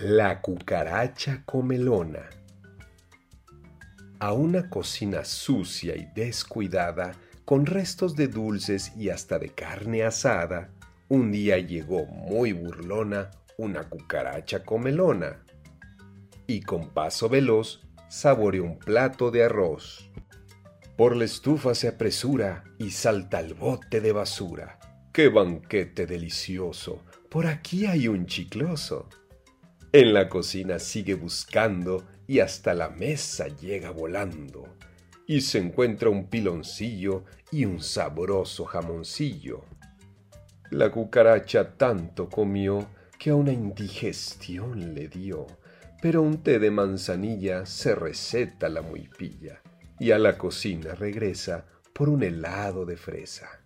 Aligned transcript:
La 0.00 0.40
cucaracha 0.40 1.44
comelona. 1.46 2.28
A 4.18 4.32
una 4.32 4.68
cocina 4.68 5.24
sucia 5.24 5.94
y 5.94 6.08
descuidada, 6.16 7.12
con 7.44 7.64
restos 7.64 8.16
de 8.16 8.26
dulces 8.26 8.90
y 8.96 9.10
hasta 9.10 9.38
de 9.38 9.50
carne 9.50 10.02
asada, 10.02 10.70
un 11.08 11.30
día 11.30 11.58
llegó 11.58 12.06
muy 12.06 12.52
burlona 12.52 13.30
una 13.56 13.88
cucaracha 13.88 14.64
comelona. 14.64 15.44
Y 16.48 16.62
con 16.62 16.90
paso 16.90 17.28
veloz 17.28 17.86
saboreó 18.08 18.64
un 18.64 18.80
plato 18.80 19.30
de 19.30 19.44
arroz. 19.44 20.10
Por 20.96 21.14
la 21.14 21.24
estufa 21.24 21.72
se 21.76 21.86
apresura 21.86 22.64
y 22.78 22.90
salta 22.90 23.38
al 23.38 23.54
bote 23.54 24.00
de 24.00 24.10
basura. 24.10 24.80
¡Qué 25.12 25.28
banquete 25.28 26.04
delicioso! 26.04 27.04
Por 27.30 27.46
aquí 27.46 27.86
hay 27.86 28.08
un 28.08 28.26
chicloso. 28.26 29.08
En 29.94 30.12
la 30.12 30.28
cocina 30.28 30.80
sigue 30.80 31.14
buscando 31.14 32.04
y 32.26 32.40
hasta 32.40 32.74
la 32.74 32.88
mesa 32.88 33.46
llega 33.46 33.92
volando. 33.92 34.74
Y 35.24 35.42
se 35.42 35.58
encuentra 35.58 36.08
un 36.08 36.26
piloncillo 36.26 37.22
y 37.52 37.64
un 37.64 37.80
sabroso 37.80 38.64
jamoncillo. 38.64 39.64
La 40.72 40.90
cucaracha 40.90 41.76
tanto 41.76 42.28
comió 42.28 42.88
que 43.20 43.30
a 43.30 43.36
una 43.36 43.52
indigestión 43.52 44.96
le 44.96 45.06
dio, 45.06 45.46
pero 46.02 46.22
un 46.22 46.42
té 46.42 46.58
de 46.58 46.72
manzanilla 46.72 47.64
se 47.64 47.94
receta 47.94 48.68
la 48.68 48.82
muy 48.82 49.06
pilla 49.16 49.62
y 50.00 50.10
a 50.10 50.18
la 50.18 50.36
cocina 50.36 50.96
regresa 50.96 51.66
por 51.92 52.08
un 52.08 52.24
helado 52.24 52.84
de 52.84 52.96
fresa. 52.96 53.63